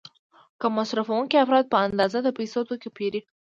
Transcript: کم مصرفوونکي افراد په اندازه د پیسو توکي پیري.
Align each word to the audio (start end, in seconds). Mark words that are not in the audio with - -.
کم 0.59 0.71
مصرفوونکي 0.79 1.35
افراد 1.43 1.65
په 1.69 1.77
اندازه 1.87 2.17
د 2.23 2.29
پیسو 2.37 2.59
توکي 2.67 2.89
پیري. 2.97 3.19